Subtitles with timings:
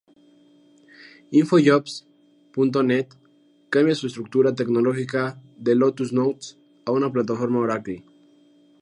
[1.41, 3.07] InfoJobs.net
[3.69, 8.03] cambia su estructura tecnológica de Lotus Notes a una plataforma Oracle.